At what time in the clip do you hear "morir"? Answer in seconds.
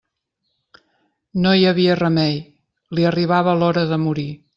4.07-4.27